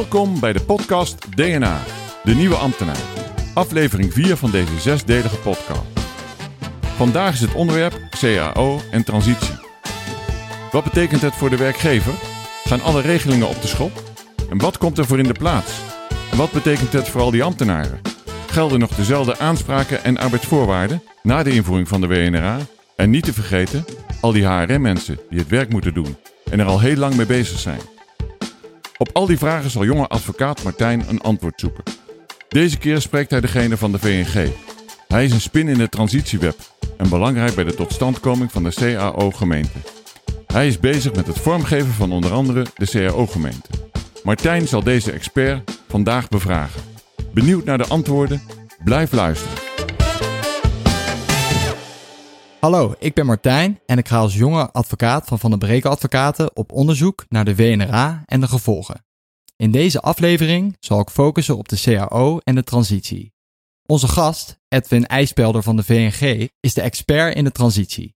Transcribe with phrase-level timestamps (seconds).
[0.00, 1.80] Welkom bij de podcast DNA,
[2.24, 3.02] de nieuwe ambtenaar.
[3.54, 5.86] Aflevering 4 van deze zesdelige podcast.
[6.80, 9.54] Vandaag is het onderwerp CAO en transitie.
[10.70, 12.12] Wat betekent het voor de werkgever?
[12.64, 14.02] Gaan alle regelingen op de schop?
[14.50, 15.72] En wat komt er voor in de plaats?
[16.30, 18.00] En wat betekent het voor al die ambtenaren?
[18.46, 22.58] Gelden nog dezelfde aanspraken en arbeidsvoorwaarden na de invoering van de WNRA?
[22.96, 23.84] En niet te vergeten,
[24.20, 26.16] al die HRM-mensen die het werk moeten doen
[26.50, 27.80] en er al heel lang mee bezig zijn.
[29.00, 31.84] Op al die vragen zal jonge advocaat Martijn een antwoord zoeken.
[32.48, 34.50] Deze keer spreekt hij degene van de VNG.
[35.08, 36.56] Hij is een spin in de transitieweb
[36.96, 39.78] en belangrijk bij de totstandkoming van de CAO-gemeente.
[40.46, 43.68] Hij is bezig met het vormgeven van onder andere de CAO-gemeente.
[44.22, 46.82] Martijn zal deze expert vandaag bevragen.
[47.32, 48.42] Benieuwd naar de antwoorden?
[48.84, 49.69] Blijf luisteren.
[52.60, 56.56] Hallo, ik ben Martijn en ik ga als jonge advocaat van Van der Breken Advocaten
[56.56, 59.04] op onderzoek naar de WNRA en de gevolgen.
[59.56, 63.32] In deze aflevering zal ik focussen op de CAO en de transitie.
[63.86, 68.14] Onze gast, Edwin IJspelder van de VNG, is de expert in de transitie.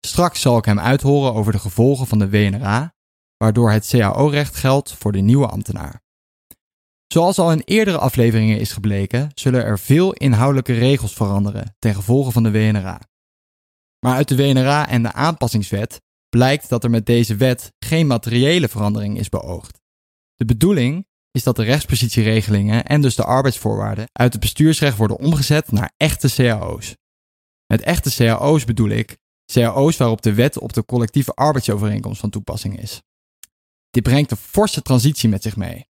[0.00, 2.94] Straks zal ik hem uithoren over de gevolgen van de WNRA,
[3.36, 6.02] waardoor het CAO-recht geldt voor de nieuwe ambtenaar.
[7.06, 12.30] Zoals al in eerdere afleveringen is gebleken, zullen er veel inhoudelijke regels veranderen ten gevolge
[12.30, 13.00] van de WNRA.
[14.04, 18.68] Maar uit de WNRA en de aanpassingswet blijkt dat er met deze wet geen materiële
[18.68, 19.80] verandering is beoogd.
[20.34, 25.72] De bedoeling is dat de rechtspositieregelingen en dus de arbeidsvoorwaarden uit het bestuursrecht worden omgezet
[25.72, 26.96] naar echte cao's.
[27.66, 29.18] Met echte cao's bedoel ik
[29.52, 33.02] cao's waarop de wet op de collectieve arbeidsovereenkomst van toepassing is.
[33.90, 35.86] Dit brengt een forse transitie met zich mee.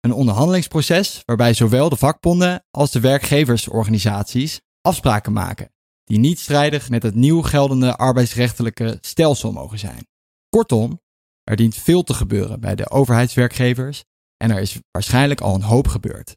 [0.00, 5.73] Een onderhandelingsproces waarbij zowel de vakbonden als de werkgeversorganisaties afspraken maken
[6.04, 10.06] die niet strijdig met het nieuw geldende arbeidsrechtelijke stelsel mogen zijn.
[10.48, 11.00] Kortom,
[11.42, 14.04] er dient veel te gebeuren bij de overheidswerkgevers
[14.36, 16.36] en er is waarschijnlijk al een hoop gebeurd.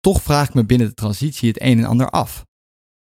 [0.00, 2.44] Toch vraag ik me binnen de transitie het een en ander af.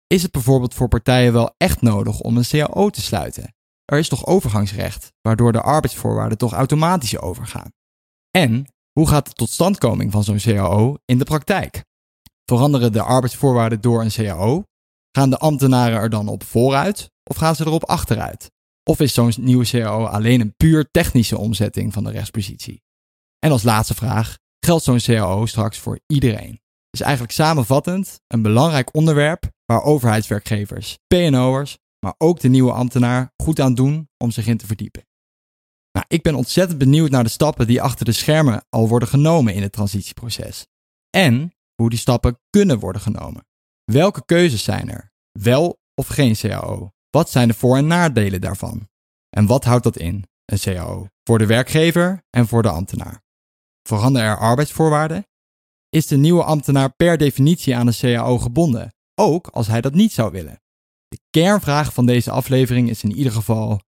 [0.07, 3.55] Is het bijvoorbeeld voor partijen wel echt nodig om een CAO te sluiten?
[3.85, 7.71] Er is toch overgangsrecht, waardoor de arbeidsvoorwaarden toch automatisch overgaan?
[8.31, 11.83] En hoe gaat de totstandkoming van zo'n CAO in de praktijk?
[12.45, 14.63] Veranderen de arbeidsvoorwaarden door een CAO
[15.11, 18.51] Gaan de ambtenaren er dan op vooruit of gaan ze erop achteruit?
[18.83, 22.83] Of is zo'n nieuwe CAO alleen een puur technische omzetting van de rechtspositie?
[23.39, 26.61] En als laatste vraag, geldt zo'n CAO straks voor iedereen?
[26.89, 33.59] Dus eigenlijk samenvattend een belangrijk onderwerp waar overheidswerkgevers, PNO'ers, maar ook de nieuwe ambtenaar goed
[33.59, 35.05] aan doen om zich in te verdiepen.
[35.91, 39.53] Nou, ik ben ontzettend benieuwd naar de stappen die achter de schermen al worden genomen
[39.53, 40.67] in het transitieproces.
[41.09, 43.45] En hoe die stappen kunnen worden genomen.
[43.91, 45.11] Welke keuzes zijn er?
[45.31, 46.91] Wel of geen CAO?
[47.09, 48.89] Wat zijn de voor- en nadelen daarvan?
[49.29, 51.07] En wat houdt dat in, een CAO?
[51.23, 53.21] Voor de werkgever en voor de ambtenaar.
[53.87, 55.27] Veranderen er arbeidsvoorwaarden?
[55.89, 60.11] Is de nieuwe ambtenaar per definitie aan een CAO gebonden, ook als hij dat niet
[60.11, 60.61] zou willen?
[61.07, 63.81] De kernvraag van deze aflevering is in ieder geval: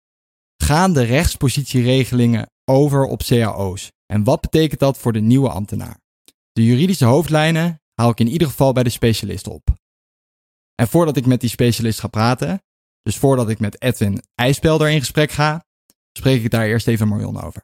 [0.58, 3.92] gaan de rechtspositieregelingen over op CAO's?
[4.06, 6.00] En wat betekent dat voor de nieuwe ambtenaar?
[6.52, 9.80] De juridische hoofdlijnen haal ik in ieder geval bij de specialist op.
[10.82, 12.62] En voordat ik met die specialist ga praten,
[13.02, 15.66] dus voordat ik met Edwin IJspelder in gesprek ga,
[16.18, 17.64] spreek ik daar eerst even Marion over.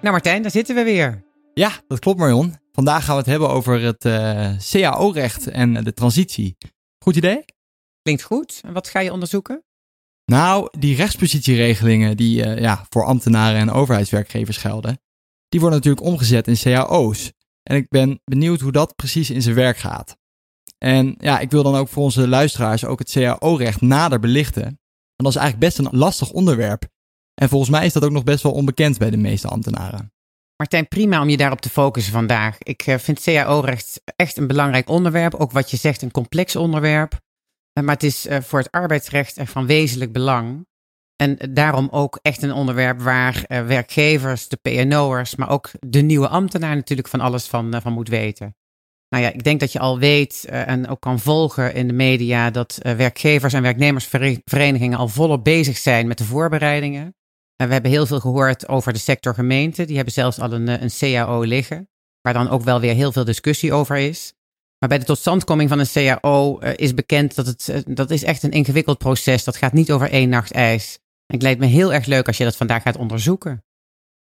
[0.00, 1.24] Nou Martijn, daar zitten we weer.
[1.52, 2.56] Ja, dat klopt Marion.
[2.72, 6.56] Vandaag gaan we het hebben over het uh, CAO-recht en de transitie.
[6.98, 7.44] Goed idee?
[8.02, 8.60] Klinkt goed.
[8.64, 9.64] En wat ga je onderzoeken?
[10.24, 14.98] Nou, die rechtspositieregelingen die uh, ja, voor ambtenaren en overheidswerkgevers gelden,
[15.54, 17.32] die worden natuurlijk omgezet in cao's.
[17.62, 20.16] En ik ben benieuwd hoe dat precies in zijn werk gaat.
[20.78, 24.62] En ja, ik wil dan ook voor onze luisteraars ook het CAO-recht nader belichten.
[24.62, 24.78] Want
[25.16, 26.86] dat is eigenlijk best een lastig onderwerp.
[27.34, 30.12] En volgens mij is dat ook nog best wel onbekend bij de meeste ambtenaren.
[30.56, 32.58] Martijn, prima om je daarop te focussen vandaag.
[32.58, 35.34] Ik eh, vind CAO-recht echt een belangrijk onderwerp.
[35.34, 37.20] Ook wat je zegt, een complex onderwerp.
[37.72, 40.66] Eh, maar het is eh, voor het arbeidsrecht echt van wezenlijk belang.
[41.16, 46.28] En daarom ook echt een onderwerp waar uh, werkgevers, de PNO'ers, maar ook de nieuwe
[46.28, 48.56] ambtenaar natuurlijk van alles van, uh, van moet weten.
[49.08, 51.94] Nou ja, ik denk dat je al weet uh, en ook kan volgen in de
[51.94, 57.14] media dat werkgevers en werknemersverenigingen al volop bezig zijn met de voorbereidingen.
[57.56, 59.84] En we hebben heel veel gehoord over de sector gemeente.
[59.84, 61.88] Die hebben zelfs al een, een CAO liggen,
[62.20, 64.32] waar dan ook wel weer heel veel discussie over is.
[64.78, 68.50] Maar bij de totstandkoming van een CAO is bekend dat het dat is echt een
[68.50, 69.44] ingewikkeld proces.
[69.44, 70.98] Dat gaat niet over één nacht ijs.
[71.26, 73.64] Het lijkt me heel erg leuk als je dat vandaag gaat onderzoeken.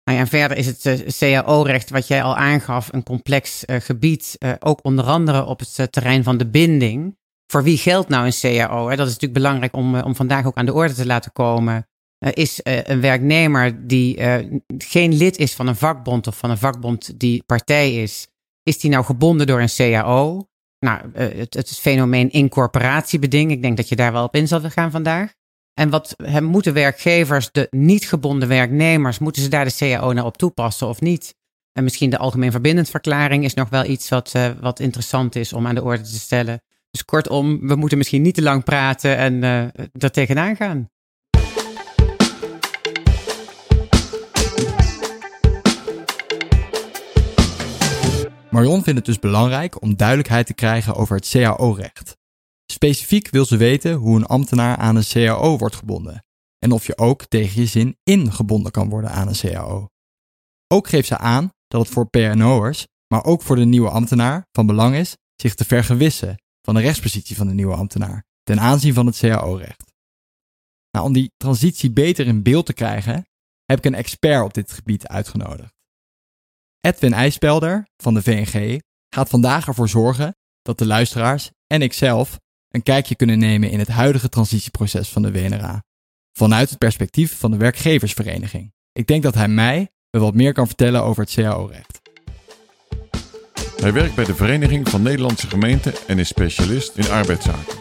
[0.04, 3.76] Nou ja, en verder is het uh, CAO-recht, wat jij al aangaf, een complex uh,
[3.80, 4.36] gebied.
[4.40, 7.18] Uh, ook onder andere op het terrein van de binding
[7.48, 8.90] voor wie geldt nou een CAO?
[8.90, 11.88] Dat is natuurlijk belangrijk om, om vandaag ook aan de orde te laten komen.
[12.20, 14.22] is een werknemer die
[14.78, 18.28] geen lid is van een vakbond of van een vakbond die partij is,
[18.64, 20.48] is die nou gebonden door een CAO?
[20.80, 23.52] Nou, het, het fenomeen incorporatiebeding.
[23.52, 25.34] Ik denk dat je daar wel op in zal gaan vandaag.
[25.74, 30.38] En wat moeten werkgevers, de niet gebonden werknemers, moeten ze daar de CAO nou op
[30.38, 31.36] toepassen of niet?
[31.72, 35.54] En misschien de algemeen verbindend verklaring is nog wel iets wat, uh, wat interessant is
[35.54, 36.62] om aan de orde te stellen.
[36.92, 39.62] Dus kortom, we moeten misschien niet te lang praten en uh,
[39.92, 40.90] er tegenaan gaan.
[48.50, 52.18] Marion vindt het dus belangrijk om duidelijkheid te krijgen over het CAO-recht.
[52.74, 56.26] Specifiek wil ze weten hoe een ambtenaar aan een CAO wordt gebonden
[56.60, 59.88] en of je ook tegen je zin ingebonden kan worden aan een CAO.
[60.68, 64.66] Ook geeft ze aan dat het voor PNO'ers, maar ook voor de nieuwe ambtenaar van
[64.66, 69.06] belang is zich te vergewissen van de rechtspositie van de nieuwe ambtenaar ten aanzien van
[69.06, 69.84] het CAO-recht.
[70.92, 73.26] Nou, om die transitie beter in beeld te krijgen,
[73.66, 75.74] heb ik een expert op dit gebied uitgenodigd.
[76.80, 78.80] Edwin IJspelder van de VNG
[79.10, 82.42] gaat vandaag ervoor zorgen dat de luisteraars en ikzelf
[82.74, 85.84] een kijkje kunnen nemen in het huidige transitieproces van de WNRA.
[86.32, 88.74] Vanuit het perspectief van de werkgeversvereniging.
[88.92, 92.02] Ik denk dat hij mij wat meer kan vertellen over het CAO-recht.
[93.76, 97.78] Hij werkt bij de Vereniging van Nederlandse Gemeenten en is specialist in arbeidszaken.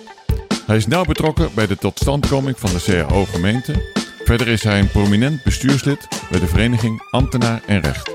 [0.67, 3.93] Hij is nauw betrokken bij de totstandkoming van de CAO-gemeente.
[4.25, 8.11] Verder is hij een prominent bestuurslid bij de Vereniging Ambtenaar en Recht.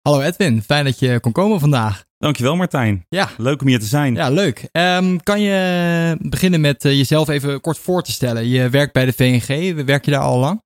[0.00, 2.08] Hallo Edwin, fijn dat je kon komen vandaag.
[2.20, 3.06] Dankjewel Martijn.
[3.08, 3.28] Ja.
[3.36, 4.14] Leuk om hier te zijn.
[4.14, 4.68] Ja, leuk.
[4.72, 8.46] Um, kan je beginnen met uh, jezelf even kort voor te stellen?
[8.46, 9.84] Je werkt bij de VNG.
[9.84, 10.62] Werk je daar al lang?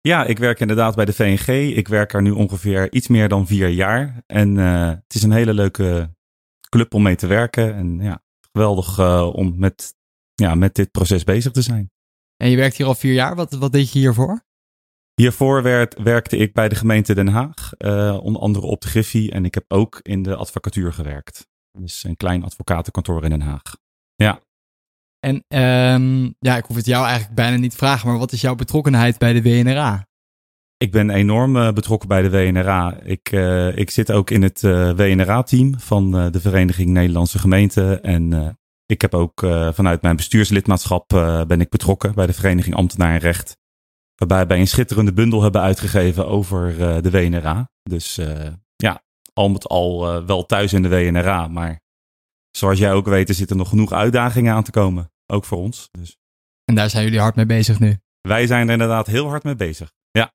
[0.00, 1.76] Ja, ik werk inderdaad bij de VNG.
[1.76, 4.22] Ik werk er nu ongeveer iets meer dan vier jaar.
[4.26, 6.14] En uh, het is een hele leuke
[6.68, 7.74] club om mee te werken.
[7.74, 8.22] En ja,
[8.52, 9.94] geweldig uh, om met,
[10.34, 11.90] ja, met dit proces bezig te zijn.
[12.36, 13.34] En je werkt hier al vier jaar.
[13.34, 14.44] Wat, wat deed je hiervoor?
[15.14, 19.30] Hiervoor werd, werkte ik bij de gemeente Den Haag, uh, onder andere op de Griffie.
[19.30, 21.48] En ik heb ook in de advocatuur gewerkt.
[21.78, 23.62] Dus een klein advocatenkantoor in Den Haag.
[24.14, 24.40] Ja.
[25.20, 28.40] En um, ja, ik hoef het jou eigenlijk bijna niet te vragen, maar wat is
[28.40, 30.06] jouw betrokkenheid bij de WNRA?
[30.76, 33.00] Ik ben enorm uh, betrokken bij de WNRA.
[33.02, 34.60] Ik, uh, ik zit ook in het
[34.96, 38.02] WNRA-team van de Vereniging Nederlandse Gemeenten.
[38.02, 38.56] En
[38.86, 39.40] ik heb ook
[39.72, 41.08] vanuit mijn bestuurslidmaatschap
[41.46, 43.60] ben ik betrokken bij de Vereniging Ambtenaar en Recht.
[44.14, 47.70] Waarbij wij een schitterende bundel hebben uitgegeven over uh, de WNRA.
[47.82, 51.48] Dus uh, ja, al met al uh, wel thuis in de WNRA.
[51.48, 51.80] Maar
[52.50, 55.12] zoals jij ook weet, er zitten nog genoeg uitdagingen aan te komen.
[55.26, 55.88] Ook voor ons.
[55.90, 56.16] Dus.
[56.64, 57.98] En daar zijn jullie hard mee bezig nu?
[58.20, 59.92] Wij zijn er inderdaad heel hard mee bezig.
[60.10, 60.32] Ja.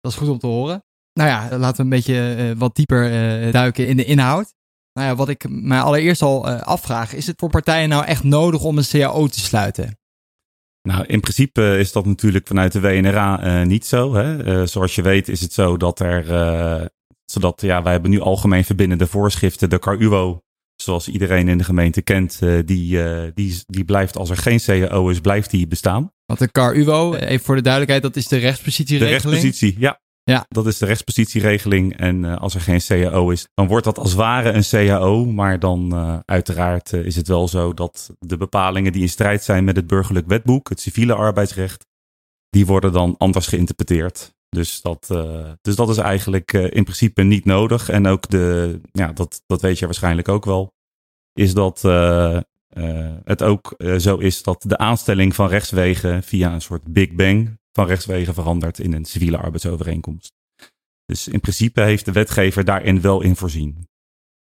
[0.00, 0.84] Dat is goed om te horen.
[1.12, 3.10] Nou ja, laten we een beetje wat dieper
[3.52, 4.54] duiken in de inhoud.
[4.92, 8.62] Nou ja, wat ik mij allereerst al afvraag, is het voor partijen nou echt nodig
[8.62, 9.98] om een CAO te sluiten?
[10.88, 14.14] Nou, in principe is dat natuurlijk vanuit de WNRA uh, niet zo.
[14.14, 14.46] Hè?
[14.46, 16.86] Uh, zoals je weet is het zo dat er, uh,
[17.24, 19.70] zodat ja, wij hebben nu algemeen verbindende voorschriften.
[19.70, 20.40] De CARUO,
[20.76, 23.00] zoals iedereen in de gemeente kent, die,
[23.34, 26.12] die, die blijft als er geen CAO is, blijft die bestaan.
[26.26, 29.22] Want de CARUO, even voor de duidelijkheid, dat is de rechtspositieregeling?
[29.22, 30.00] De rechtspositie, ja.
[30.24, 30.46] Ja.
[30.48, 31.96] Dat is de rechtspositieregeling.
[31.96, 35.24] En uh, als er geen CAO is, dan wordt dat als ware een CAO.
[35.24, 39.42] Maar dan uh, uiteraard uh, is het wel zo dat de bepalingen die in strijd
[39.42, 41.86] zijn met het burgerlijk wetboek, het civiele arbeidsrecht,
[42.50, 44.32] die worden dan anders geïnterpreteerd.
[44.48, 45.06] Dus dat,
[45.60, 47.88] dus dat is eigenlijk in principe niet nodig.
[47.88, 50.74] En ook de, ja, dat, dat weet je waarschijnlijk ook wel,
[51.32, 51.82] is dat
[53.24, 57.86] het ook zo is dat de aanstelling van rechtswegen via een soort Big Bang van
[57.86, 60.32] rechtswegen verandert in een civiele arbeidsovereenkomst.
[61.06, 63.88] Dus in principe heeft de wetgever daarin wel in voorzien.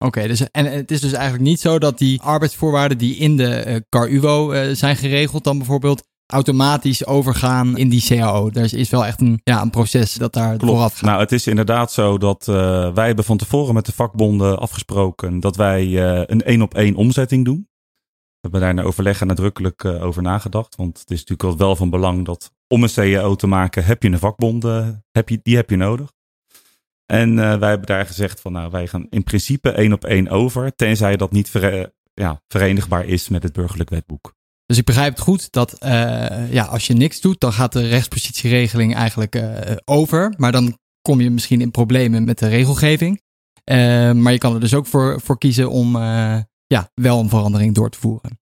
[0.05, 3.63] Oké, dus, en het is dus eigenlijk niet zo dat die arbeidsvoorwaarden die in de
[3.67, 8.49] uh, CAR-UWO uh, zijn geregeld, dan bijvoorbeeld automatisch overgaan in die CAO.
[8.53, 10.73] Er is wel echt een, ja, een proces dat daar Klopt.
[10.73, 11.01] vooraf gaat.
[11.01, 12.55] Nou, het is inderdaad zo dat uh,
[12.93, 17.45] wij hebben van tevoren met de vakbonden afgesproken dat wij een één op één omzetting
[17.45, 17.66] doen.
[18.47, 20.75] Hebben daar naar overleggen nadrukkelijk over nagedacht.
[20.75, 24.09] Want het is natuurlijk wel van belang dat om een CAO te maken heb je
[24.09, 26.11] een vakbond, uh, heb je, die heb je nodig.
[27.05, 30.27] En uh, wij hebben daar gezegd van nou, wij gaan in principe één op één
[30.27, 34.33] over, tenzij dat niet ver, ja, verenigbaar is met het burgerlijk wetboek.
[34.65, 35.75] Dus ik begrijp het goed dat
[36.49, 39.43] ja, als je niks doet, dan gaat de rechtspositieregeling eigenlijk
[39.85, 40.33] over.
[40.37, 43.21] Maar dan kom je misschien in problemen met de regelgeving.
[44.15, 45.95] maar je kan er dus ook voor, voor kiezen om
[46.67, 48.39] ja, wel een verandering door te voeren.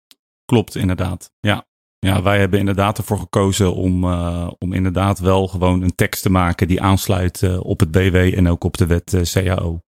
[0.45, 1.31] Klopt, inderdaad.
[1.41, 1.67] Ja.
[1.99, 6.31] Ja, wij hebben inderdaad ervoor gekozen om, uh, om inderdaad wel gewoon een tekst te
[6.31, 9.81] maken die aansluit uh, op het BW en ook op de wet uh, CAO.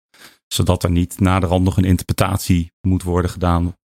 [0.47, 3.77] Zodat er niet naderhand nog een interpretatie moet worden gedaan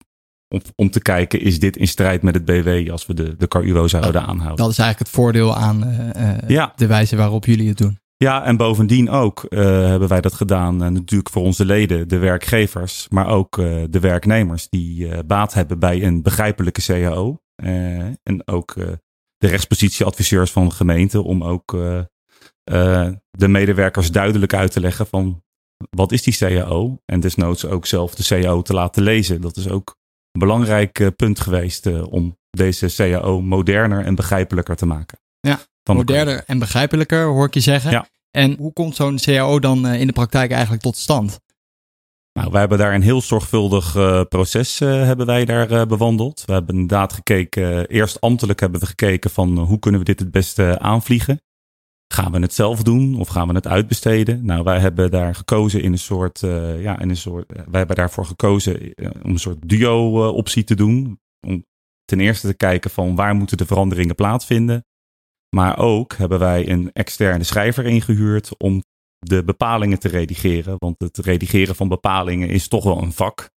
[0.49, 3.49] om, om te kijken, is dit in strijd met het BW als we de, de
[3.49, 4.57] CARUO zouden aanhouden.
[4.57, 6.12] Dat is eigenlijk het voordeel aan
[6.47, 6.73] ja.
[6.76, 7.99] de wijze waarop jullie het doen.
[8.18, 10.82] Ja, en bovendien ook uh, hebben wij dat gedaan.
[10.82, 15.78] Uh, natuurlijk voor onze leden, de werkgevers, maar ook uh, de werknemers die baat hebben
[15.78, 17.40] bij een begrijpelijke CAO.
[18.23, 18.75] en ook
[19.37, 21.76] de rechtspositieadviseurs van de gemeente om ook
[23.30, 25.42] de medewerkers duidelijk uit te leggen van
[25.90, 26.99] wat is die CAO?
[27.04, 29.40] En desnoods ook zelf de CAO te laten lezen.
[29.40, 29.96] Dat is ook
[30.32, 35.18] een belangrijk punt geweest om deze CAO moderner en begrijpelijker te maken.
[35.47, 37.91] Ja, moderner en begrijpelijker, hoor ik je zeggen.
[37.91, 38.09] Ja.
[38.31, 41.41] En hoe komt zo'n CAO dan in de praktijk eigenlijk tot stand?
[42.33, 46.43] Nou, wij hebben daar een heel zorgvuldig uh, proces uh, hebben wij daar uh, bewandeld.
[46.47, 50.31] We hebben inderdaad gekeken, eerst ambtelijk hebben we gekeken van hoe kunnen we dit het
[50.31, 51.41] beste aanvliegen.
[52.15, 54.45] Gaan we het zelf doen of gaan we het uitbesteden?
[54.45, 56.41] Nou, wij hebben daar gekozen in een soort,
[56.79, 61.21] ja, in een soort, wij hebben daarvoor gekozen om een soort duo-optie te doen.
[61.47, 61.65] Om
[62.05, 64.85] ten eerste te kijken van waar moeten de veranderingen plaatsvinden.
[65.49, 68.83] Maar ook hebben wij een externe schrijver ingehuurd om
[69.19, 70.75] de bepalingen te redigeren.
[70.79, 73.50] Want het redigeren van bepalingen is toch wel een vak.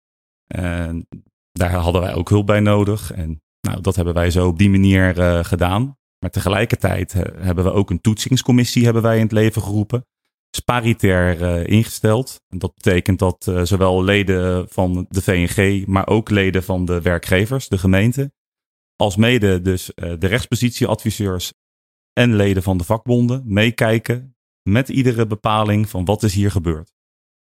[0.46, 1.06] En
[1.52, 3.12] daar hadden wij ook hulp bij nodig.
[3.12, 5.96] En nou, dat hebben wij zo op die manier uh, gedaan.
[6.18, 10.06] Maar tegelijkertijd uh, hebben we ook een toetsingscommissie hebben wij in het leven geroepen.
[10.50, 12.40] Sparitair uh, ingesteld.
[12.48, 17.68] En dat betekent dat zowel leden van de VNG, maar ook leden van de werkgevers,
[17.68, 18.32] de gemeente,
[18.96, 21.52] als mede dus de rechtspositieadviseurs
[22.18, 26.92] en leden van de vakbonden meekijken met iedere bepaling van wat is hier gebeurd.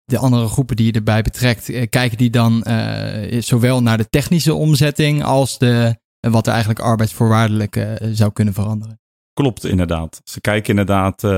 [0.04, 4.08] De andere groepen die je erbij betrekt, eh, kijken die dan uh, zowel naar de
[4.08, 9.00] technische omzetting als de, wat er eigenlijk arbeidsvoorwaardelijk uh, zou kunnen veranderen?
[9.32, 10.20] Klopt, inderdaad.
[10.24, 11.30] Ze kijken inderdaad uh,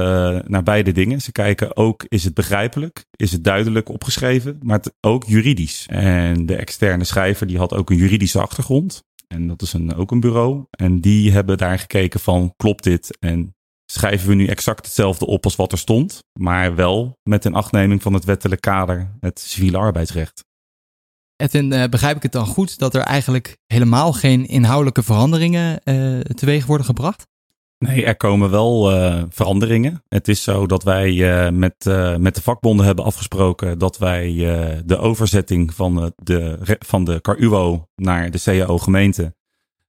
[0.44, 1.20] naar beide dingen.
[1.20, 3.04] Ze kijken ook, is het begrijpelijk?
[3.16, 4.58] Is het duidelijk opgeschreven?
[4.62, 5.86] Maar het, ook juridisch.
[5.88, 9.04] En de externe schrijver die had ook een juridische achtergrond.
[9.34, 10.64] En dat is een, ook een bureau.
[10.70, 13.18] En die hebben daar gekeken van, klopt dit?
[13.18, 13.54] En
[13.92, 18.02] schrijven we nu exact hetzelfde op als wat er stond, maar wel met een achtneming
[18.02, 20.44] van het wettelijk kader, het civiele arbeidsrecht.
[21.36, 26.20] Edwin, uh, begrijp ik het dan goed dat er eigenlijk helemaal geen inhoudelijke veranderingen uh,
[26.20, 27.26] teweeg worden gebracht?
[27.78, 30.02] Nee, er komen wel uh, veranderingen.
[30.08, 31.84] Het is zo dat wij met,
[32.18, 34.34] met de vakbonden hebben afgesproken dat wij
[34.84, 39.34] de overzetting van de, van de CARUO naar de CAO gemeente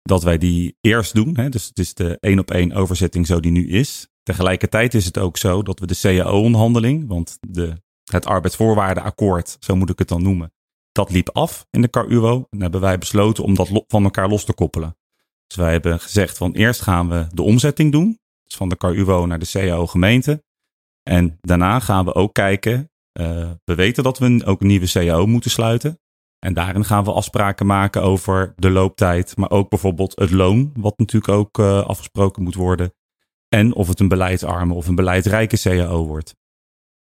[0.08, 1.36] dat wij die eerst doen.
[1.36, 1.50] Hè?
[1.50, 4.08] Dus het is de één op één overzetting zo die nu is.
[4.24, 9.90] Tegelijkertijd is het ook zo dat we de CAO-onderhandeling, want de, het arbeidsvoorwaardenakkoord, zo moet
[9.90, 10.54] ik het dan noemen,
[10.92, 12.48] dat liep af in de CARUO.
[12.50, 14.97] En hebben wij besloten om dat van elkaar los te koppelen.
[15.48, 18.20] Dus wij hebben gezegd van eerst gaan we de omzetting doen.
[18.44, 20.44] Dus van de CARUO naar de CAO gemeente.
[21.04, 22.92] En daarna gaan we ook kijken.
[23.20, 26.00] Uh, we weten dat we ook een nieuwe CAO moeten sluiten.
[26.40, 30.98] En daarin gaan we afspraken maken over de looptijd, maar ook bijvoorbeeld het loon, wat
[30.98, 32.94] natuurlijk ook uh, afgesproken moet worden.
[33.50, 36.36] En of het een beleidsarme of een beleidsrijke CAO wordt.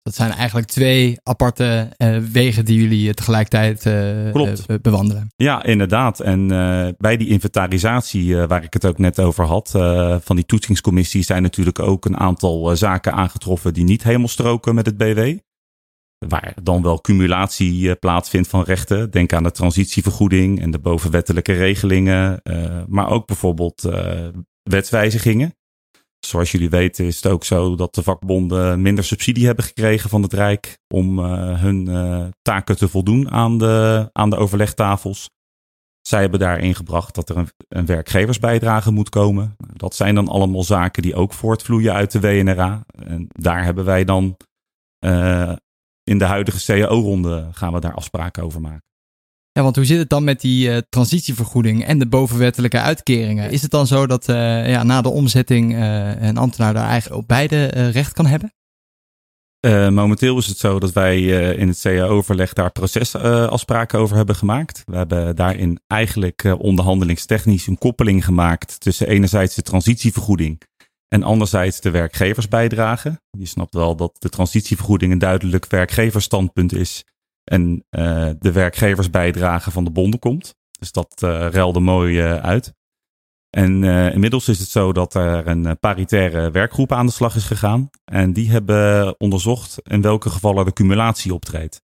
[0.09, 5.33] Dat zijn eigenlijk twee aparte uh, wegen die jullie tegelijkertijd uh, bewandelen.
[5.37, 6.21] Ja, inderdaad.
[6.21, 6.49] En
[6.99, 9.71] bij die inventarisatie, waar ik het ook net over had,
[10.25, 14.87] van die toetsingscommissie, zijn natuurlijk ook een aantal zaken aangetroffen die niet helemaal stroken met
[14.87, 15.37] het BW
[16.29, 19.11] waar dan wel cumulatie plaatsvindt van rechten.
[19.11, 22.43] Denk aan de transitievergoeding en de bovenwettelijke regelingen,
[22.87, 23.89] maar ook bijvoorbeeld
[24.63, 25.57] wetswijzigingen.
[26.27, 30.23] Zoals jullie weten is het ook zo dat de vakbonden minder subsidie hebben gekregen van
[30.23, 31.85] het Rijk om hun
[32.43, 35.29] taken te voldoen aan de, aan de overlegtafels.
[36.01, 39.57] Zij hebben daarin gebracht dat er een, werkgeversbijdrage moet komen.
[39.73, 42.85] Dat zijn dan allemaal zaken die ook voortvloeien uit de WNRA.
[42.87, 44.37] En daar hebben wij dan
[46.09, 48.83] in de huidige CAO-ronde gaan we daar afspraken over maken.
[49.59, 53.51] Ja, want hoe zit het dan met die uh, transitievergoeding en de bovenwettelijke uitkeringen?
[53.51, 57.21] Is het dan zo dat uh, ja, na de omzetting uh, een ambtenaar daar eigenlijk
[57.21, 58.53] op beide recht kan hebben?
[59.95, 61.23] momenteel is het zo dat wij
[61.57, 64.83] in het CAO-overleg daar procesafspraken over hebben gemaakt.
[64.85, 70.63] We hebben daarin eigenlijk onderhandelingstechnisch een koppeling gemaakt tussen enerzijds de transitievergoeding
[71.09, 73.21] en anderzijds de werkgeversbijdrage.
[73.39, 77.05] Je snapt wel dat de transitievergoeding een duidelijk werkgeversstandpunt is.
[77.49, 80.55] En uh, de werkgeversbijdrage van de bonden komt.
[80.79, 82.77] Dus dat uh, ruilde mooi uh, uit.
[83.51, 87.91] En inmiddels is het zo dat er een paritaire werkgroep aan de slag is gegaan.
[88.05, 91.83] En die hebben onderzocht in welke gevallen de cumulatie optreedt.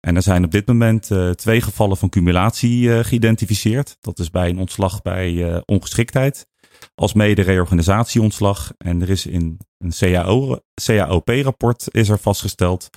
[0.00, 3.96] En er zijn op dit moment twee gevallen van cumulatie geïdentificeerd.
[4.00, 6.46] Dat is bij een ontslag bij ongeschiktheid
[6.94, 8.72] als mede reorganisatieontslag.
[8.76, 12.90] En er is in een CAO, CAOP-rapport is er vastgesteld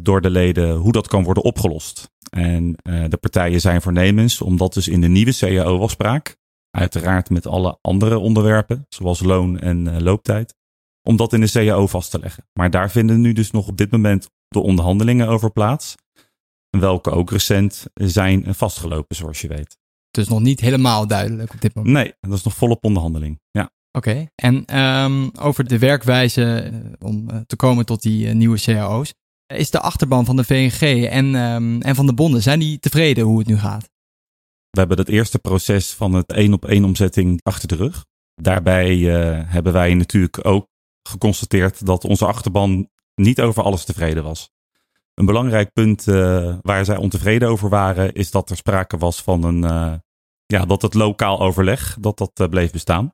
[0.00, 2.10] door de leden hoe dat kan worden opgelost.
[2.30, 6.36] En de partijen zijn voornemens om dat dus in de nieuwe CAO-afspraak,
[6.70, 10.54] uiteraard met alle andere onderwerpen, zoals loon en looptijd,
[11.02, 12.44] om dat in de CAO vast te leggen.
[12.52, 15.94] Maar daar vinden nu dus nog op dit moment de onderhandelingen over plaats.
[16.78, 19.78] Welke ook recent zijn vastgelopen, zoals je weet.
[20.10, 21.94] Dus nog niet helemaal duidelijk op dit moment.
[21.94, 23.40] Nee, dat is nog volop onderhandeling.
[23.50, 23.70] Ja.
[23.92, 28.60] Oké, en um, over de werkwijze eh, om uh, te komen tot die uh, nieuwe
[28.60, 29.14] cao's.
[29.54, 33.24] Is de achterban van de VNG en, um, en van de bonden, zijn die tevreden
[33.24, 33.90] hoe het nu gaat?
[34.70, 38.04] We hebben het eerste proces van het één op één omzetting achter de rug.
[38.34, 38.96] Daarbij
[39.46, 40.66] hebben wij natuurlijk ook
[41.02, 44.50] geconstateerd dat onze achterban niet over alles tevreden was.
[45.14, 49.44] Een belangrijk punt uh, waar zij ontevreden over waren, is dat er sprake was van
[49.44, 49.94] een, uh,
[50.46, 53.12] ja, dat het lokaal overleg, dat dat bleef bestaan.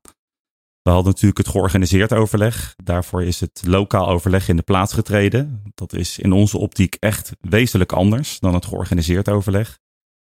[0.87, 2.75] We hadden natuurlijk het georganiseerd overleg.
[2.85, 5.63] Daarvoor is het lokaal overleg in de plaats getreden.
[5.75, 9.79] Dat is in onze optiek echt wezenlijk anders dan het georganiseerd overleg.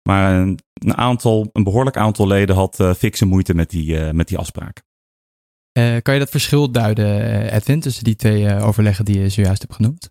[0.10, 0.60] Maar een,
[0.96, 4.82] aantal, een behoorlijk aantal leden had fikse moeite met die, met die afspraak.
[6.02, 10.10] kan je dat verschil duiden, Edwin, tussen die twee overleggen die je zojuist hebt genoemd?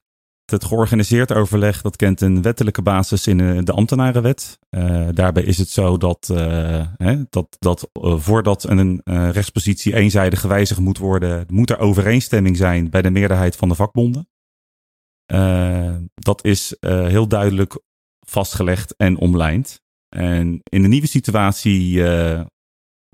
[0.51, 4.59] Het georganiseerd overleg dat kent een wettelijke basis in eh, de ambtenarenwet.
[4.71, 10.81] Uh, daarbij is het zo dat, uh, hè, dat, dat voordat een rechtspositie eenzijdig gewijzigd
[10.81, 14.29] moet worden, moet er overeenstemming zijn bij de meerderheid van de vakbonden.
[16.15, 17.81] dat is heel duidelijk
[18.27, 19.81] vastgelegd en omlijnd.
[20.09, 22.03] En in de nieuwe situatie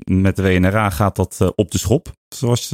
[0.04, 2.68] met de WNRA gaat dat op de schop, zoals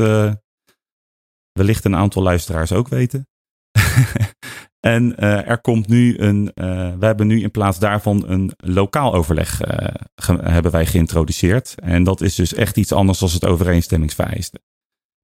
[1.52, 3.28] wellicht een aantal luisteraars ook weten.
[4.80, 6.64] en uh, er komt nu een, uh,
[6.98, 9.88] we hebben nu in plaats daarvan een lokaal overleg uh,
[10.42, 11.74] hebben wij geïntroduceerd.
[11.76, 14.60] En dat is dus echt iets anders dan het overeenstemmingsvereiste.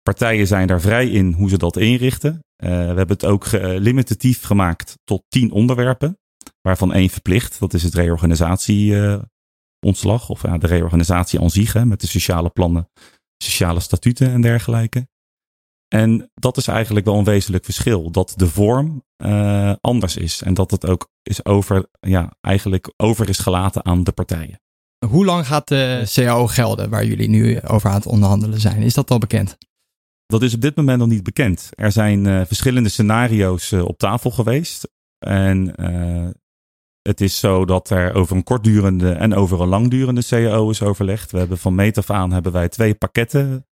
[0.03, 2.45] Partijen zijn daar vrij in hoe ze dat inrichten.
[2.57, 6.19] we hebben het ook limitatief gemaakt tot tien onderwerpen,
[6.61, 7.61] waarvan één verplicht.
[7.61, 12.89] Dat is het reorganisatieontslag of de reorganisatie aan zich, met de sociale plannen,
[13.39, 15.07] sociale statuten en dergelijke.
[15.89, 18.11] En dat is eigenlijk wel een wezenlijk verschil.
[18.11, 20.43] Dat de vorm uh, anders is.
[20.43, 24.61] En dat het ook is over, ja, eigenlijk over is gelaten aan de partijen.
[25.07, 28.83] Hoe lang gaat de CAO gelden waar jullie nu over aan het onderhandelen zijn?
[28.83, 29.57] Is dat al bekend?
[30.27, 31.69] Dat is op dit moment nog niet bekend.
[31.71, 34.89] Er zijn uh, verschillende scenario's uh, op tafel geweest.
[35.19, 35.75] En
[37.03, 41.31] het is zo dat er over een kortdurende en over een langdurende CAO is overlegd.
[41.31, 43.66] We hebben van meet af aan hebben wij twee pakketten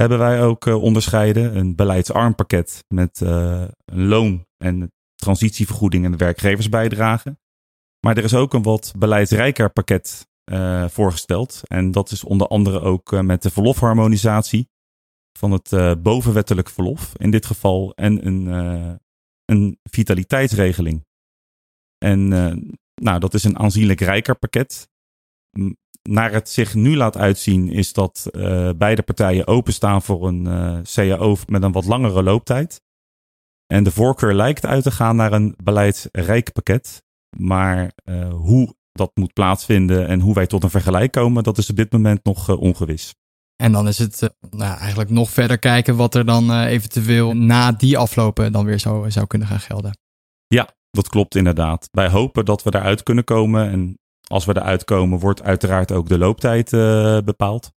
[0.00, 1.56] hebben wij ook uh, onderscheiden.
[1.56, 7.38] Een beleidsarm pakket met uh, een loon en transitievergoeding en de werkgeversbijdrage.
[8.06, 11.60] Maar er is ook een wat beleidsrijker pakket uh, voorgesteld.
[11.64, 14.68] En dat is onder andere ook met de verlofharmonisatie
[15.38, 17.92] van het bovenwettelijk verlof in dit geval.
[17.94, 18.46] En een,
[19.44, 21.04] een vitaliteitsregeling.
[21.98, 22.28] En
[22.94, 24.88] nou, dat is een aanzienlijk rijker pakket
[26.02, 30.78] naar het zich nu laat uitzien, is dat uh, beide partijen openstaan voor een uh,
[30.82, 32.80] CAO met een wat langere looptijd.
[33.66, 37.02] En de voorkeur lijkt uit te gaan naar een beleidsrijk pakket.
[37.36, 41.70] Maar uh, hoe dat moet plaatsvinden en hoe wij tot een vergelijk komen, dat is
[41.70, 43.14] op dit moment nog ongewis.
[43.56, 47.98] En dan is het nou, eigenlijk nog verder kijken wat er dan eventueel na die
[47.98, 49.98] aflopen dan weer zou, zou kunnen gaan gelden.
[50.46, 51.88] Ja, dat klopt inderdaad.
[51.90, 53.70] Wij hopen dat we daaruit kunnen komen.
[53.70, 53.98] En
[54.30, 57.72] als we eruit komen, wordt uiteraard ook de looptijd uh, bepaald.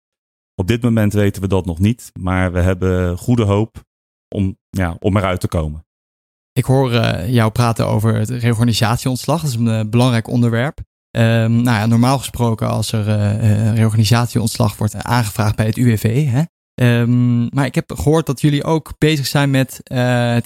[0.55, 3.83] Op dit moment weten we dat nog niet, maar we hebben goede hoop
[4.35, 5.85] om, ja, om eruit te komen.
[6.51, 9.41] Ik hoor uh, jou praten over het reorganisatieontslag.
[9.41, 10.77] Dat is een uh, belangrijk onderwerp.
[10.77, 13.35] Um, nou ja, normaal gesproken, als er
[13.73, 16.43] reorganisatieontslag wordt aangevraagd bij het UWV, hè,
[16.81, 20.37] Um, maar ik heb gehoord dat jullie ook bezig zijn met uh,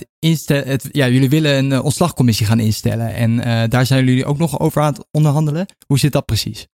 [0.46, 3.14] het ja, jullie willen een uh, ontslagcommissie gaan instellen.
[3.14, 5.66] En uh, daar zijn jullie ook nog over aan het onderhandelen.
[5.86, 6.68] Hoe zit dat precies?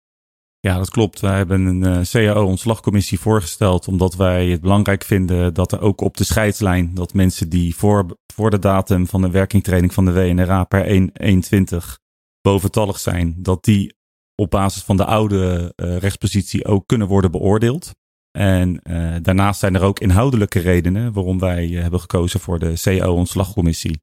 [0.60, 1.20] Ja, dat klopt.
[1.20, 3.88] Wij hebben een CAO-ontslagcommissie voorgesteld.
[3.88, 6.94] Omdat wij het belangrijk vinden dat er ook op de scheidslijn.
[6.94, 11.10] dat mensen die voor, voor de datum van de werkingtraining van de WNRA per
[11.72, 11.78] 1.21
[12.42, 13.36] boventallig zijn.
[13.38, 13.96] dat die
[14.36, 17.92] op basis van de oude rechtspositie ook kunnen worden beoordeeld.
[18.32, 22.74] En uh, daarnaast zijn er ook inhoudelijke redenen waarom wij uh, hebben gekozen voor de
[22.82, 24.02] CAO-ontslagcommissie.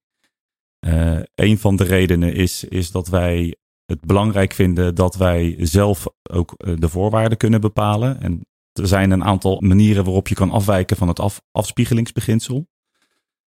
[0.86, 6.06] Uh, een van de redenen is, is dat wij het belangrijk vinden dat wij zelf
[6.30, 8.20] ook de voorwaarden kunnen bepalen.
[8.20, 12.68] En er zijn een aantal manieren waarop je kan afwijken van het af, afspiegelingsbeginsel.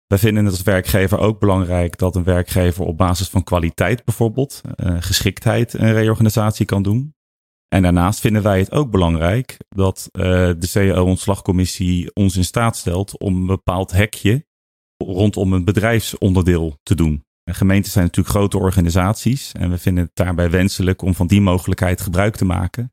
[0.08, 4.62] Wij vinden het als werkgever ook belangrijk dat een werkgever op basis van kwaliteit bijvoorbeeld,
[5.00, 7.17] geschiktheid een reorganisatie kan doen.
[7.68, 10.24] En daarnaast vinden wij het ook belangrijk dat uh,
[10.58, 14.46] de CAO-ontslagcommissie ons in staat stelt om een bepaald hekje
[14.98, 17.26] rondom een bedrijfsonderdeel te doen.
[17.44, 22.02] gemeenten zijn natuurlijk grote organisaties en we vinden het daarbij wenselijk om van die mogelijkheid
[22.02, 22.92] gebruik te maken.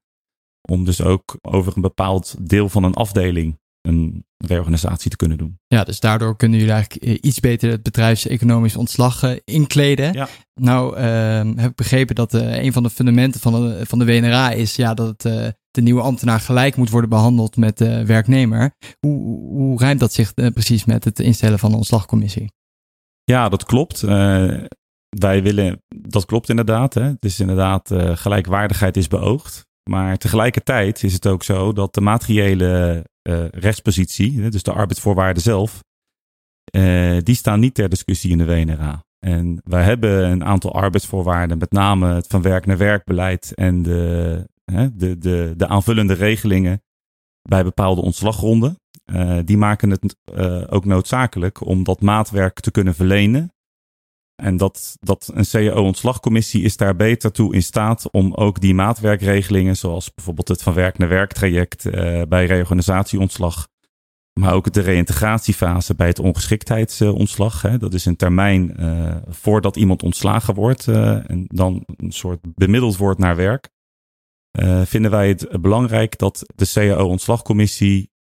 [0.69, 5.59] Om dus ook over een bepaald deel van een afdeling een reorganisatie te kunnen doen.
[5.67, 10.13] Ja, dus daardoor kunnen jullie eigenlijk eh, iets beter het bedrijfseconomisch ontslag eh, inkleden.
[10.13, 10.29] Ja.
[10.61, 11.03] Nou, uh,
[11.57, 14.77] heb ik begrepen dat uh, een van de fundamenten van de, van de WNRA is
[14.77, 15.23] ja, dat
[15.71, 18.73] de nieuwe ambtenaar gelijk moet worden behandeld met de werknemer.
[19.01, 22.53] Hoe, hoe rijmt dat zich precies met het instellen van een ontslagcommissie?
[23.25, 24.01] Ja, dat klopt.
[25.09, 26.95] wij willen, dat klopt inderdaad.
[26.95, 27.03] Hè.
[27.03, 29.67] Het is inderdaad, gelijkwaardigheid is beoogd.
[29.91, 33.05] Maar tegelijkertijd is het ook zo dat de materiële
[33.51, 35.83] rechtspositie, dus de arbeidsvoorwaarden zelf,
[36.77, 39.05] uh, die staan niet ter discussie in de WNRA.
[39.19, 43.83] En wij hebben een aantal arbeidsvoorwaarden, met name het van werk naar werk beleid en
[43.83, 44.49] de,
[44.93, 46.83] de, de, de aanvullende regelingen
[47.43, 48.79] bij bepaalde ontslaggronden.
[49.13, 50.17] Uh, die maken het
[50.71, 53.54] ook noodzakelijk om dat maatwerk te kunnen verlenen
[54.37, 59.77] en dat, dat een CAO-ontslagcommissie is daar beter toe in staat om ook die maatwerkregelingen,
[59.77, 63.69] zoals bijvoorbeeld het van werk naar werk traject uh, bij reorganisatieontslag,
[64.41, 67.61] maar ook de reïntegratiefase bij het ongeschiktheidsontslag.
[67.79, 72.97] Dat is een termijn uh, voordat iemand ontslagen wordt uh, en dan een soort bemiddeld
[72.97, 73.69] wordt naar werk.
[74.85, 78.13] vinden wij het belangrijk dat de CAO-ontslagcommissie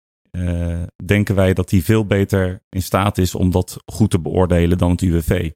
[1.05, 4.91] denken wij dat die veel beter in staat is om dat goed te beoordelen dan
[4.91, 5.51] het UWV.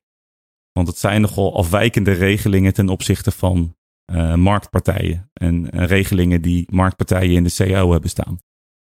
[0.76, 3.76] Want het zijn nogal afwijkende regelingen ten opzichte van
[4.12, 5.30] uh, marktpartijen.
[5.32, 8.38] En uh, regelingen die marktpartijen in de CAO hebben staan.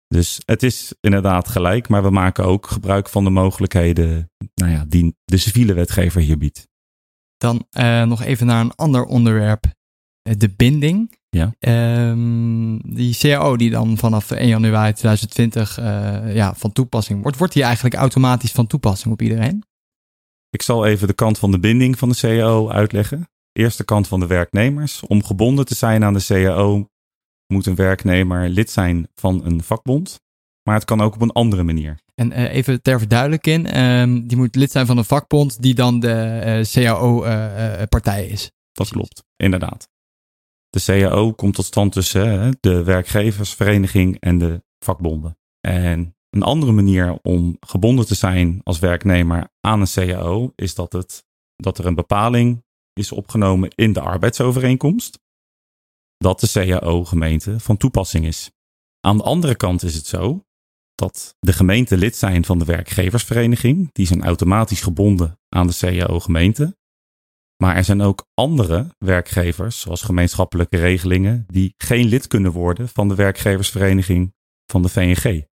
[0.08, 4.84] Dus het is inderdaad gelijk, maar we maken ook gebruik van de mogelijkheden nou ja,
[4.88, 6.68] die de civiele wetgever hier biedt.
[7.36, 9.64] Dan uh, nog even naar een ander onderwerp,
[10.22, 11.18] de binding.
[11.28, 11.54] Ja.
[12.10, 15.76] Um, die CAO die dan vanaf 1 januari 2020
[16.34, 19.64] ja, van toepassing wordt, wordt die eigenlijk automatisch van toepassing op iedereen?
[20.50, 23.28] Ik zal even de kant van de binding van de CAO uitleggen.
[23.52, 25.00] Eerste kant van de werknemers.
[25.00, 26.88] Om gebonden te zijn aan de CAO
[27.46, 30.20] moet een werknemer lid zijn van een vakbond.
[30.62, 31.98] Maar het kan ook op een andere manier.
[32.14, 36.00] En uh, even ter verduidelijking, um, die moet lid zijn van een vakbond die dan
[36.00, 38.50] de uh, CAO-partij uh, is.
[38.72, 39.88] Dat klopt, inderdaad.
[40.68, 45.38] De CAO komt tot stand tussen de werkgeversvereniging en de vakbonden.
[45.60, 50.92] En een andere manier om gebonden te zijn als werknemer aan een CAO is dat,
[50.92, 51.24] het,
[51.56, 55.18] dat er een bepaling is opgenomen in de arbeidsovereenkomst
[56.16, 58.50] dat de CAO-gemeente van toepassing is.
[59.00, 60.44] Aan de andere kant is het zo
[60.94, 66.78] dat de gemeente lid zijn van de werkgeversvereniging, die zijn automatisch gebonden aan de CAO-gemeente.
[67.56, 73.08] Maar er zijn ook andere werkgevers, zoals gemeenschappelijke regelingen, die geen lid kunnen worden van
[73.08, 74.34] de werkgeversvereniging
[74.66, 75.48] van de VNG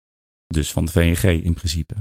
[0.48, 1.96] dus van de VNG in principe.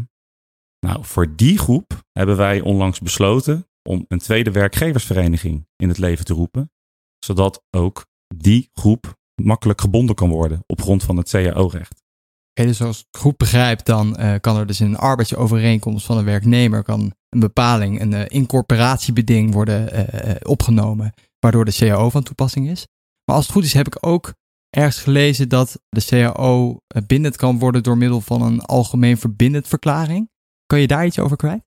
[0.87, 6.25] Nou, voor die groep hebben wij onlangs besloten om een tweede werkgeversvereniging in het leven
[6.25, 6.71] te roepen,
[7.19, 12.03] zodat ook die groep makkelijk gebonden kan worden op grond van het CAO-recht.
[12.51, 16.19] Okay, dus als ik goed begrijp, dan uh, kan er dus in een arbeidsovereenkomst van
[16.19, 22.23] een werknemer kan een bepaling, een uh, incorporatiebeding worden uh, opgenomen, waardoor de CAO van
[22.23, 22.87] toepassing is.
[23.25, 24.35] Maar als het goed is, heb ik ook
[24.75, 29.69] ergens gelezen dat de CAO eh, bindend kan worden door middel van een algemeen verbindend
[29.69, 30.31] verklaring.
[30.67, 31.65] Kan je daar iets over kwijt?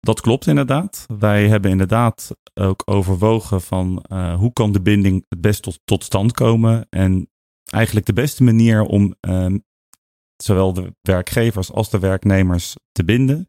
[0.00, 1.06] Dat klopt inderdaad.
[1.18, 6.32] Wij hebben inderdaad ook overwogen van uh, hoe kan de binding het best tot, stand
[6.32, 6.86] komen.
[6.90, 7.30] En
[7.64, 9.54] eigenlijk de beste manier om uh,
[10.36, 13.48] zowel de werkgevers als de werknemers te binden,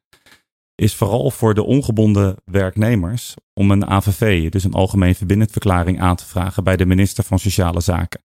[0.75, 6.15] is vooral voor de ongebonden werknemers om een AVV, dus een algemeen verbindend verklaring, aan
[6.15, 8.23] te vragen bij de minister van Sociale Zaken.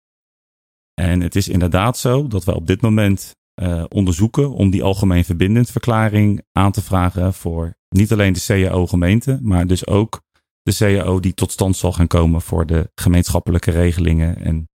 [1.01, 5.25] En het is inderdaad zo dat we op dit moment uh, onderzoeken om die algemeen
[5.25, 10.23] verbindend verklaring aan te vragen voor niet alleen de CAO-gemeente, maar dus ook
[10.63, 14.69] de CAO die tot stand zal gaan komen voor de gemeenschappelijke regelingen en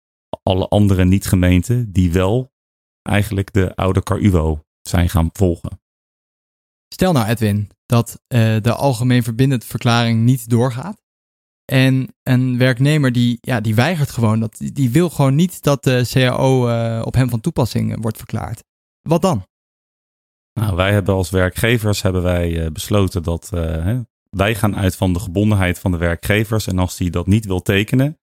[0.43, 2.53] alle andere niet-gemeenten die wel
[3.03, 5.81] eigenlijk de oude CARUO zijn gaan volgen.
[6.95, 11.07] Stel nou, Edwin, dat uh, de algemeen verbindend verklaring niet doorgaat.
[11.73, 16.09] En een werknemer die, ja, die weigert gewoon, dat, die wil gewoon niet dat de
[16.13, 18.65] CAO uh, op hem van toepassing wordt verklaard.
[19.03, 19.47] Wat dan?
[20.53, 24.01] Nou, wij hebben als werkgevers hebben wij uh, besloten dat hè,
[24.31, 26.67] wij gaan uit van de gebondenheid van de werkgevers.
[26.67, 28.19] En als die dat niet wil tekenen,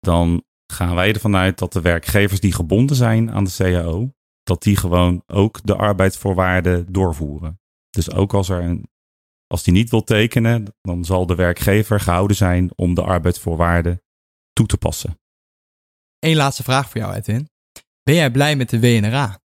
[0.00, 4.62] dan gaan wij ervan uit dat de werkgevers die gebonden zijn aan de CAO, dat
[4.62, 7.60] die gewoon ook de arbeidsvoorwaarden doorvoeren.
[7.90, 8.90] Dus ook als er een
[9.52, 14.02] als die niet wil tekenen, dan zal de werkgever gehouden zijn om de arbeidsvoorwaarden
[14.52, 15.18] toe te passen.
[16.18, 17.48] Eén laatste vraag voor jou, Edwin.
[18.02, 19.40] Ben jij blij met de WNRA?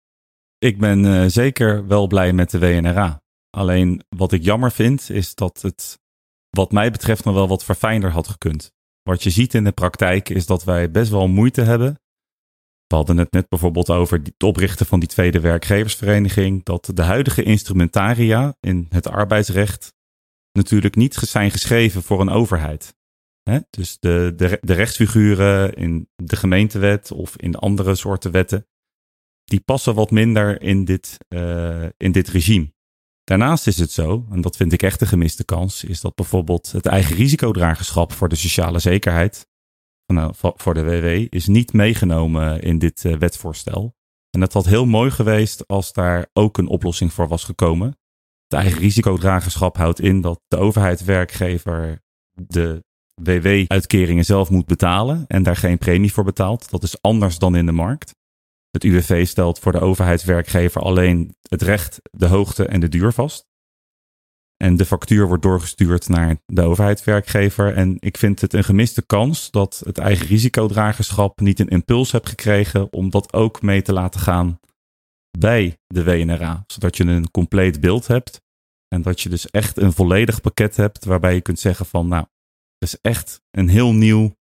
[0.58, 3.22] Ik ben uh, zeker wel blij met de WNRA.
[3.50, 6.00] Alleen wat ik jammer vind, is dat het
[6.50, 8.72] wat mij betreft nog wel wat verfijnder had gekund.
[9.04, 12.00] Wat je ziet in de praktijk is dat wij best wel moeite hebben.
[12.88, 16.64] We hadden het net bijvoorbeeld over het oprichten van die tweede werkgeversvereniging.
[16.64, 19.96] Dat de huidige instrumentaria in het arbeidsrecht
[20.58, 22.96] natuurlijk niet zijn geschreven voor een overheid.
[23.70, 28.68] Dus de, de, de rechtsfiguren in de gemeentewet of in andere soorten wetten,
[29.44, 32.74] die passen wat minder in dit, uh, in dit regime.
[33.24, 36.72] Daarnaast is het zo, en dat vind ik echt een gemiste kans, is dat bijvoorbeeld
[36.72, 39.48] het eigen risicodragerschap voor de sociale zekerheid,
[40.06, 43.96] nou, voor de WW, is niet meegenomen in dit uh, wetsvoorstel.
[44.30, 47.98] En het had heel mooi geweest als daar ook een oplossing voor was gekomen.
[48.48, 52.02] Het eigen risicodragerschap houdt in dat de overheid werkgever
[52.34, 52.84] de
[53.22, 56.70] WW-uitkeringen zelf moet betalen en daar geen premie voor betaalt.
[56.70, 58.16] Dat is anders dan in de markt.
[58.72, 63.46] Het UWV stelt voor de overheidswerkgever alleen het recht, de hoogte en de duur vast.
[64.58, 67.76] En de factuur wordt doorgestuurd naar de overheidswerkgever.
[67.76, 72.30] En ik vind het een gemiste kans dat het eigen risicodragerschap niet een impuls hebt
[72.30, 74.60] gekregen om dat ook mee te laten gaan
[75.40, 76.64] bij de WNRA.
[76.68, 78.42] Zodat je een compleet beeld hebt.
[78.88, 82.26] En dat je dus echt een volledig pakket hebt waarbij je kunt zeggen van nou,
[82.78, 84.36] er is echt een heel nieuw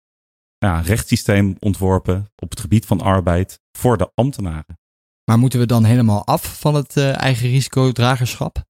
[0.58, 4.78] ja, rechtssysteem ontworpen op het gebied van arbeid voor de ambtenaren.
[5.24, 8.64] Maar moeten we dan helemaal af van het uh, eigen risicodragerschap?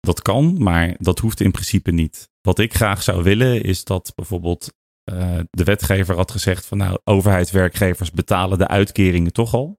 [0.00, 2.28] Dat kan, maar dat hoeft in principe niet.
[2.40, 4.74] Wat ik graag zou willen is dat bijvoorbeeld
[5.12, 9.78] uh, de wetgever had gezegd van nou, overheidswerkgevers betalen de uitkeringen toch al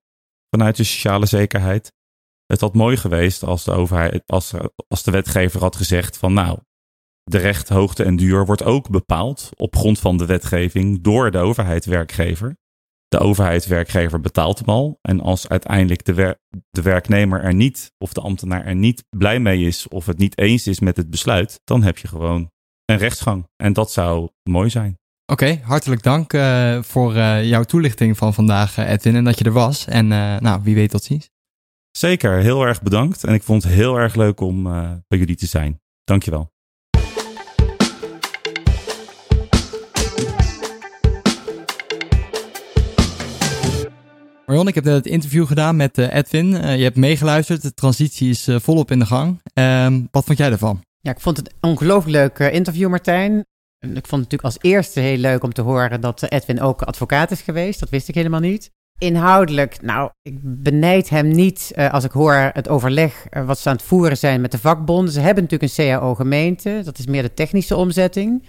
[0.50, 1.92] vanuit de sociale zekerheid.
[2.46, 4.54] Het had mooi geweest als de overheid, als,
[4.88, 6.60] als de wetgever had gezegd van nou,
[7.24, 11.38] de recht, hoogte en duur wordt ook bepaald op grond van de wetgeving door de
[11.38, 12.58] overheidswerkgever.
[13.08, 15.00] De overheidswerkgever betaalt hem al.
[15.02, 19.66] En als uiteindelijk de, de werknemer er niet of de ambtenaar er niet blij mee
[19.66, 22.52] is of het niet eens is met het besluit, dan heb je gewoon
[22.86, 23.48] een rechtsgang.
[23.56, 24.98] En dat zou mooi zijn.
[25.32, 29.44] Oké, hartelijk dank uh, voor uh, jouw toelichting van vandaag, uh, Edwin, en dat je
[29.44, 29.86] er was.
[29.88, 31.30] En nou, wie weet tot ziens.
[31.92, 33.24] Zeker, heel erg bedankt.
[33.24, 34.64] En ik vond het heel erg leuk om
[35.08, 35.82] bij jullie te zijn.
[36.04, 36.52] Dankjewel.
[44.46, 46.48] Marion, ik heb net het interview gedaan met Edwin.
[46.52, 47.62] Je hebt meegeluisterd.
[47.62, 49.42] De transitie is volop in de gang.
[49.54, 50.82] Ehm, wat vond jij ervan?
[51.02, 53.46] Ja, ik vond het een ongelooflijk leuk interview, Martijn.
[53.80, 56.82] En ik vond het natuurlijk als eerste heel leuk om te horen dat Edwin ook
[56.82, 57.80] advocaat is geweest.
[57.80, 58.72] Dat wist ik helemaal niet.
[59.00, 63.86] Inhoudelijk, nou, ik benijd hem niet als ik hoor het overleg wat ze aan het
[63.86, 65.14] voeren zijn met de vakbonden.
[65.14, 66.82] Ze hebben natuurlijk een CAO-gemeente.
[66.84, 68.44] Dat is meer de technische omzetting.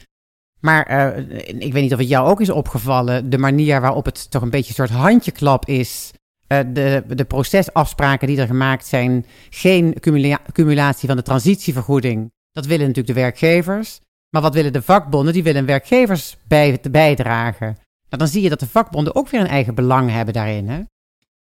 [0.60, 4.42] Maar ik weet niet of het jou ook is opgevallen, de manier waarop het toch
[4.42, 6.12] een beetje een soort handjeklap is.
[6.46, 12.30] De, de procesafspraken die er gemaakt zijn, geen cumula cumulatie van de transitievergoeding.
[12.52, 14.00] Dat willen natuurlijk de werkgevers.
[14.30, 15.32] Maar wat willen de vakbonden?
[15.32, 17.66] Die willen werkgevers bij, bijdragen.
[18.08, 20.68] Nou, dan zie je dat de vakbonden ook weer een eigen belang hebben daarin.
[20.68, 20.80] Hè?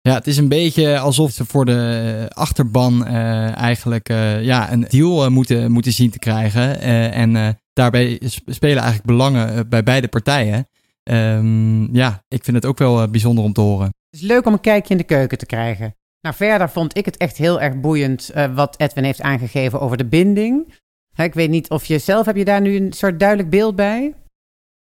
[0.01, 4.87] Ja, het is een beetje alsof ze voor de achterban uh, eigenlijk uh, ja, een
[4.89, 6.81] deal moeten, moeten zien te krijgen.
[7.13, 10.69] en daarbij spelen eigenlijk belangen eh, bij beide partijen.
[11.03, 13.87] Um, ja, ik vind het ook wel eh, bijzonder om te horen.
[13.87, 15.95] Het is leuk om een kijkje in de keuken te krijgen.
[16.21, 20.07] Nou, verder vond ik het echt heel erg boeiend wat Edwin heeft aangegeven over de
[20.07, 20.75] binding.
[21.17, 24.15] Ik weet niet of je zelf, heb je daar nu een soort duidelijk beeld bij?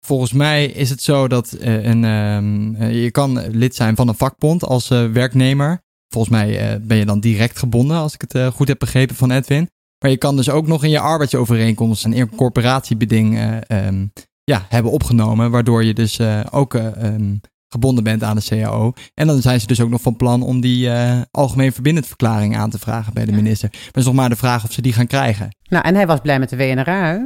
[0.07, 4.15] Volgens mij is het zo dat uh, een, uh, je kan lid zijn van een
[4.15, 5.83] vakbond als werknemer.
[6.09, 9.69] Volgens mij ben je dan direct gebonden, als ik het goed heb begrepen van Edwin.
[9.99, 14.13] Maar je kan dus ook nog in je arbeidsovereenkomst een incorporatiebeding uh, um,
[14.45, 15.51] ja, hebben opgenomen.
[15.51, 17.41] Waardoor je dus ook um,
[17.75, 18.93] gebonden bent aan de CAO.
[19.15, 22.57] En dan zijn ze dus ook nog van plan om die uh, algemeen verbindend verklaring
[22.57, 23.69] aan te vragen bij de minister.
[23.73, 25.57] Maar het is nog maar de vraag of ze die gaan krijgen.
[25.69, 27.19] Nou, en hij was blij met de WNRA, hè?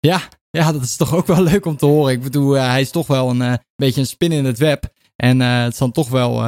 [0.00, 2.12] Ja, ja, dat is toch ook wel leuk om te horen.
[2.12, 4.92] Ik bedoel, hij is toch wel een beetje een spin in het web.
[5.16, 6.44] En het is dan toch wel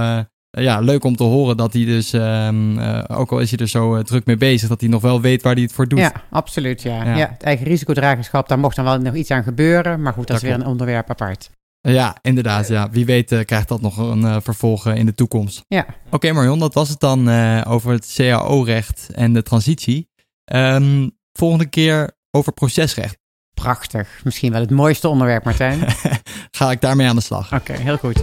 [0.55, 3.59] eh, ja, leuk om te horen dat hij dus, um, uh, ook al is hij
[3.59, 5.89] er zo uh, druk mee bezig, dat hij nog wel weet waar hij het voor
[5.89, 5.99] doet.
[5.99, 6.83] Ja, absoluut.
[6.83, 7.05] Ja.
[7.05, 7.17] ja.
[7.17, 10.03] ja het eigen risicodragerschap, daar mocht dan wel nog iets aan gebeuren.
[10.03, 11.51] Maar goed, dat, dat is weer een onderwerp apart.
[11.93, 12.69] Ja, inderdaad.
[12.69, 12.91] Ja.
[12.91, 15.65] Wie weet krijgt dat nog een vervolg in de toekomst.
[15.69, 15.81] Ja.
[15.81, 17.29] Oké okay, Marion, dat was het dan
[17.65, 20.09] over het CAO-recht en de transitie.
[20.53, 23.19] Um, volgende keer over procesrecht.
[23.55, 24.21] Prachtig.
[24.25, 25.81] Misschien wel het mooiste onderwerp, Martijn.
[26.51, 27.53] Ga ik daarmee aan de slag.
[27.53, 28.23] Oké, okay, heel goed.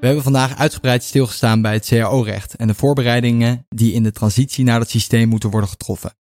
[0.00, 4.64] We hebben vandaag uitgebreid stilgestaan bij het CAO-recht en de voorbereidingen die in de transitie
[4.64, 6.16] naar dat systeem moeten worden getroffen.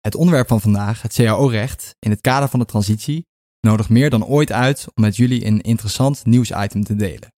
[0.00, 3.26] Het onderwerp van vandaag, het CAO-recht, in het kader van de transitie,
[3.60, 7.32] nodigt meer dan ooit uit om met jullie een interessant nieuwsitem te delen.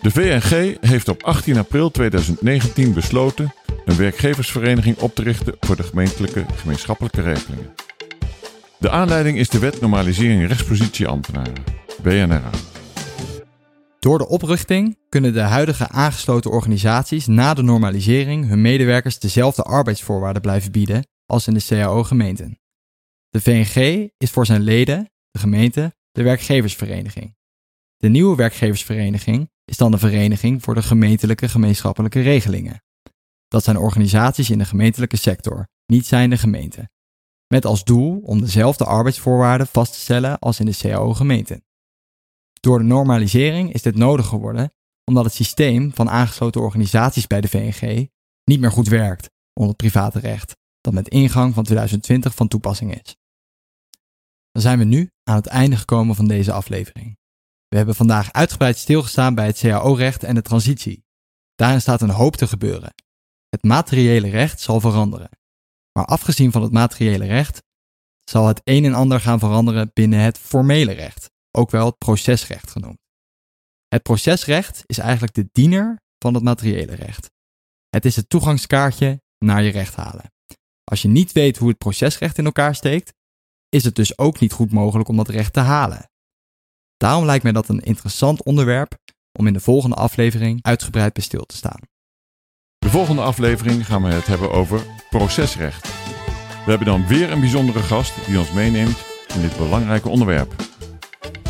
[0.00, 5.82] De VNG heeft op 18 april 2019 besloten een werkgeversvereniging op te richten voor de
[5.82, 7.74] gemeentelijke gemeenschappelijke regelingen.
[8.78, 11.64] De aanleiding is de Wet Normalisering Rechtspositieambtenaren,
[12.02, 12.50] BNRA.
[13.98, 20.42] Door de oprichting kunnen de huidige aangesloten organisaties na de normalisering hun medewerkers dezelfde arbeidsvoorwaarden
[20.42, 22.61] blijven bieden als in de CAO-gemeenten.
[23.32, 27.36] De VNG is voor zijn leden, de gemeente, de werkgeversvereniging.
[27.96, 32.82] De nieuwe werkgeversvereniging is dan de Vereniging voor de Gemeentelijke Gemeenschappelijke Regelingen.
[33.48, 36.90] Dat zijn organisaties in de gemeentelijke sector, niet zijn de gemeenten.
[37.46, 41.64] Met als doel om dezelfde arbeidsvoorwaarden vast te stellen als in de CAO-gemeenten.
[42.60, 44.72] Door de normalisering is dit nodig geworden
[45.04, 48.08] omdat het systeem van aangesloten organisaties bij de VNG
[48.44, 53.00] niet meer goed werkt onder het private recht, dat met ingang van 2020 van toepassing
[53.00, 53.16] is.
[54.52, 57.16] Dan zijn we nu aan het einde gekomen van deze aflevering.
[57.68, 61.04] We hebben vandaag uitgebreid stilgestaan bij het CAO-recht en de transitie.
[61.54, 62.94] Daarin staat een hoop te gebeuren.
[63.48, 65.28] Het materiële recht zal veranderen.
[65.92, 67.62] Maar afgezien van het materiële recht
[68.24, 72.70] zal het een en ander gaan veranderen binnen het formele recht, ook wel het procesrecht
[72.70, 72.98] genoemd.
[73.88, 77.30] Het procesrecht is eigenlijk de diener van het materiële recht.
[77.88, 80.32] Het is het toegangskaartje naar je recht halen.
[80.84, 83.12] Als je niet weet hoe het procesrecht in elkaar steekt,
[83.74, 86.10] is het dus ook niet goed mogelijk om dat recht te halen.
[86.96, 88.98] Daarom lijkt mij dat een interessant onderwerp
[89.38, 91.80] om in de volgende aflevering uitgebreid bij stil te staan.
[92.78, 95.88] De volgende aflevering gaan we het hebben over procesrecht.
[96.64, 99.04] We hebben dan weer een bijzondere gast die ons meeneemt
[99.34, 100.54] in dit belangrijke onderwerp.